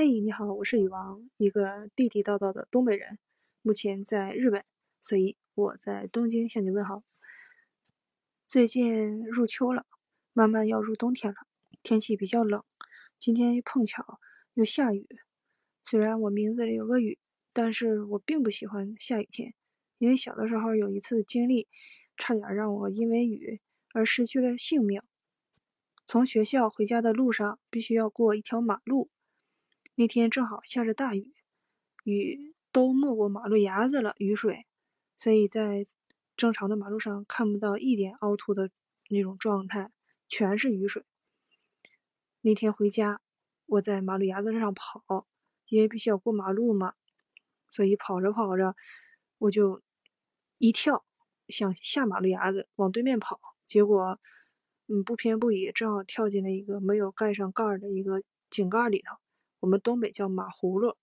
[0.00, 3.18] 嘿，你好，我是雨王，一个地地道道的东北人，
[3.62, 4.64] 目前在日本，
[5.00, 7.02] 所以我在东京向你问好。
[8.46, 9.86] 最近入秋了，
[10.32, 11.38] 慢慢要入冬天了，
[11.82, 12.62] 天气比较冷，
[13.18, 14.20] 今天碰巧
[14.54, 15.04] 又下雨。
[15.84, 17.18] 虽然我名字里有个雨，
[17.52, 19.52] 但是我并不喜欢下雨天，
[19.98, 21.66] 因为小的时候有一次经历，
[22.16, 23.60] 差点让我因为雨
[23.92, 25.02] 而失去了性命。
[26.06, 29.10] 从学校回家的路上，必须要过一条马路。
[29.98, 31.34] 那天正好下着大雨，
[32.04, 34.64] 雨都没过马路牙子了，雨水，
[35.16, 35.88] 所以在
[36.36, 38.70] 正常的马路上看不到一点凹凸的
[39.10, 39.90] 那种状态，
[40.28, 41.04] 全是雨水。
[42.42, 43.20] 那天回家，
[43.66, 45.26] 我在马路牙子上跑，
[45.66, 46.94] 因为必须要过马路嘛，
[47.68, 48.76] 所以跑着跑着，
[49.38, 49.82] 我就
[50.58, 51.04] 一跳，
[51.48, 54.20] 想下马路牙子往对面跑，结果，
[54.86, 59.16] 嗯，不偏不倚，正好跳进了一个没有盖上盖儿的一个井盖里头。
[59.60, 60.96] 我们东北叫马葫芦，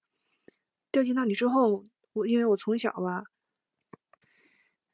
[0.91, 3.23] 掉进那里之后，我因为我从小吧，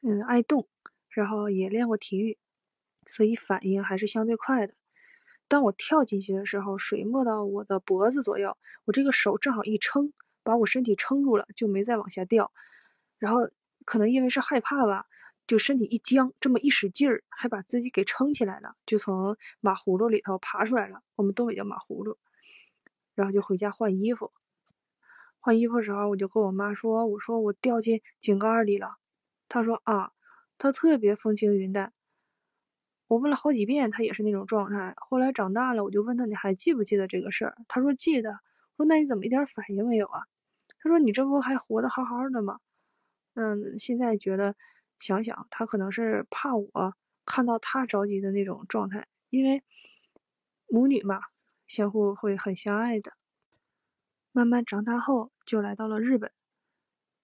[0.02, 0.67] 嗯，爱动，
[1.09, 2.39] 然后也练过体育，
[3.05, 4.73] 所以反应还是相对快的。
[5.47, 10.11] 当我跳进去的时候，水没到我的脖子左右，我这个手正好一撑，
[10.44, 12.52] 把我身体撑住了，就没再往下掉。
[13.19, 13.41] 然后
[13.85, 15.05] 可能因为是害怕吧，
[15.45, 21.03] 就身体一僵，这么一使劲儿，还把自己给撑起来了，就从马葫芦里头爬出来了。
[21.16, 22.17] 我们东北叫马葫芦。
[23.15, 24.31] 然后就回家换衣服，
[25.39, 28.97] 换衣服的时候，我就跟我妈说：“我说我掉进井盖里了。”
[29.49, 30.11] 她说：“啊，
[30.57, 31.93] 她特别风轻云淡。”
[33.07, 34.93] 我问了好几遍，她也是那种状态。
[34.97, 38.29] 后来长大了，我就问她：“你还记不记得这个事儿？”她说：“记得。”
[38.77, 40.21] 我说：“那你怎么一点反应没有啊？”
[40.79, 42.59] 她说：“你这不还活得好好的吗？”
[43.35, 44.55] 嗯，现在觉得
[44.99, 46.95] 想想，她可能是怕我
[47.25, 49.63] 看到她着急的那种状态，因为
[50.69, 51.19] 母女嘛。
[51.72, 53.14] 相互会很相爱的。
[54.33, 56.30] 慢慢长大后，就来到了日本，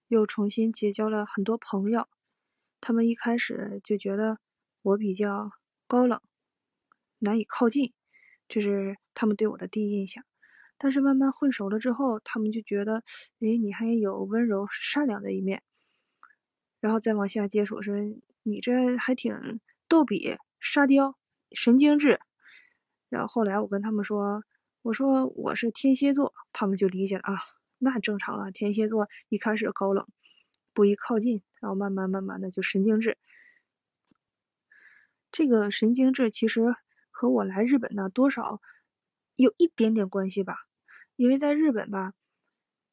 [0.06, 2.08] 又重新结交了很多朋友。
[2.80, 4.38] 他们一开始就觉得
[4.80, 5.50] 我比较
[5.86, 6.18] 高冷，
[7.18, 7.92] 难以靠近，
[8.48, 10.24] 这是他们对我的第一印象。
[10.78, 13.02] 但是慢慢混熟了之后，他们就觉得，
[13.40, 15.62] 哎，你还有温柔善良的一面。
[16.80, 17.94] 然后再往下接触，说
[18.44, 21.18] 你这还挺逗比、沙雕、
[21.52, 22.18] 神经质。
[23.08, 24.42] 然后后来我跟他们说，
[24.82, 27.38] 我说我是天蝎座，他们就理解了啊，
[27.78, 28.50] 那正常了。
[28.52, 30.06] 天蝎座一开始高冷，
[30.74, 33.16] 不易靠近，然后慢慢慢慢的就神经质。
[35.30, 36.74] 这个神经质其实
[37.10, 38.60] 和我来日本呢多少
[39.36, 40.56] 有一点点关系吧，
[41.16, 42.14] 因为在日本吧，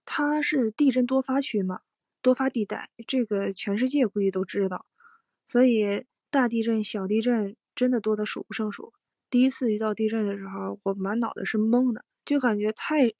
[0.05, 1.81] 它是地震多发区嘛，
[2.21, 4.85] 多发地带，这个全世界估计都知道，
[5.47, 8.93] 所以大地震、小地震真的多的数不胜数。
[9.35, 13.11] 第一次遇到地震的时候，我满脑子是懵的，就感觉太，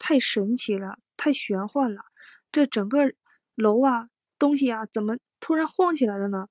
[0.00, 2.06] 太神奇了，太玄幻了。
[2.50, 3.14] 这整个
[3.54, 6.48] 楼啊，东西啊，怎么突然晃起来了呢？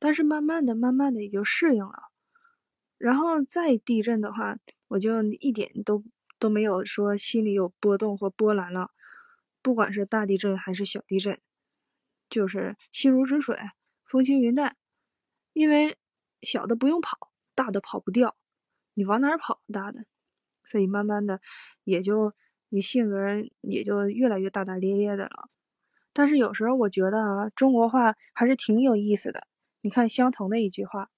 [0.00, 2.10] 但是慢慢的、慢慢的也就适应了。
[2.98, 4.58] 然后再地震的话，
[4.88, 6.02] 我就一点都
[6.40, 8.90] 都没有说心里有波动或波澜了。
[9.62, 11.40] 不管是大地震还是小地震，
[12.28, 13.56] 就是心如止水，
[14.04, 14.76] 风轻云淡，
[15.52, 15.96] 因为。
[16.42, 18.36] 小的不用跑，大的跑不掉，
[18.94, 19.58] 你往哪儿跑？
[19.72, 20.04] 大的，
[20.64, 21.40] 所以慢慢的
[21.84, 22.32] 也就
[22.68, 23.18] 你性格
[23.60, 25.48] 也就越来越大大咧咧的了。
[26.12, 29.46] 但是有时候我觉得啊，中国话还是挺有意思的。
[29.80, 31.10] 你看相同的一句话，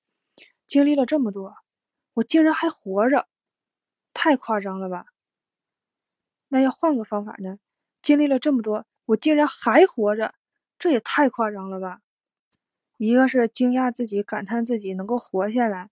[0.67, 1.55] 经历了这么多，
[2.15, 3.29] 我竟然还活着，
[4.15, 5.07] 太夸张了吧？
[6.49, 7.59] 那要换个方法呢？
[8.01, 10.35] 经历了这么多，我竟然还活着，
[10.79, 12.01] 这也太夸张了吧？
[12.97, 15.89] 一个是惊讶自己，感叹自己能够活下来；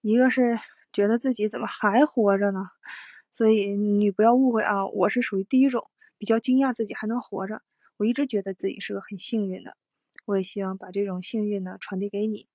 [0.00, 0.58] 一个是
[0.92, 2.68] 觉得自己怎么还活着呢？
[3.30, 7.62] 所以你不要误会啊，我是属于第一种，比较惊讶自己还能活着。
[7.98, 9.76] 我一直觉得自己是个很幸运的，
[10.24, 12.48] 我也希望把这种幸运呢传递给你，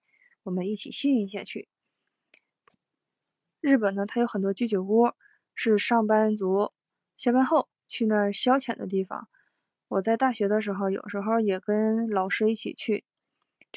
[0.44, 1.68] 我们一起幸运下去。
[3.62, 5.12] 日本呢，它有很多居酒屋，
[5.54, 6.72] 是上班族
[7.16, 9.28] 下班后去那儿消遣的地方。
[9.88, 13.06] 我在大学的时候，有时候也跟老师一起去。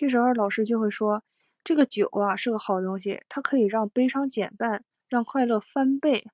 [0.00, 1.24] 这时候老师就会说
[1.64, 6.24] ：“这个酒啊是个好东西，它可以让悲伤减半，让快乐翻倍。”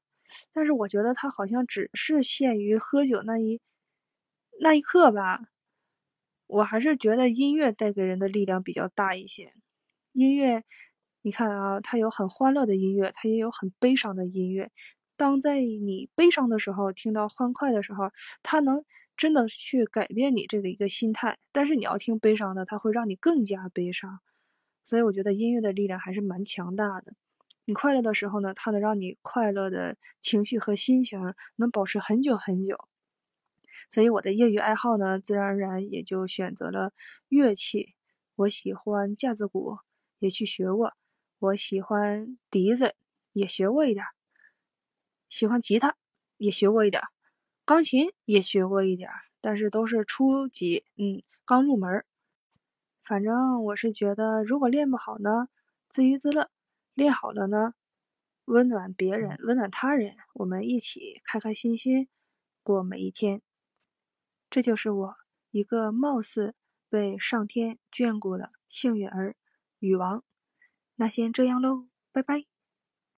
[0.52, 3.62] 但是我觉得它好像只是限于喝酒那一
[4.60, 5.48] 那一刻吧。
[6.46, 9.54] 我还是觉得音乐带给人的力量比较大一些。
[10.12, 10.62] 音乐，
[11.22, 14.70] 你看啊，它有很欢乐的音乐，它也有很悲伤的音乐。
[15.16, 18.10] 当在你悲伤的时候，听到欢快的时候，
[18.42, 18.84] 它能。
[19.16, 24.20] 真的去改变你这个一个心态，但是你要听悲伤的，它会让你更加悲伤。
[24.82, 27.14] 所以我觉得音乐的力量还是蛮强大的。
[27.64, 32.76] 你快乐的时候呢，它能让你快乐的情绪和心情能保持很久很久。
[33.88, 36.92] 所以我的业余爱好呢，自然而然也就选择了
[37.28, 37.94] 乐器。
[38.36, 39.78] 我喜欢架子鼓，
[40.18, 40.88] 也去学过；
[41.38, 42.94] 我喜欢笛子，
[43.32, 44.04] 也学过一点；
[45.28, 45.96] 喜欢吉他，
[46.36, 47.00] 也学过一点；
[47.64, 52.04] 钢琴也学过一点，但是都是初级，嗯，刚入门。
[53.04, 55.48] 反正我是觉得，如果练不好呢，
[55.88, 56.50] 自娱自乐。
[56.94, 57.74] 练好了呢，
[58.44, 62.08] 温暖别人，温暖他人，我们一起开开心心
[62.62, 63.42] 过每一天。
[64.48, 65.16] 这就是我
[65.50, 66.54] 一个貌似
[66.88, 69.34] 被上天眷顾的幸运儿，
[69.80, 70.22] 禹王。
[70.94, 72.53] 那先这样喽，拜拜。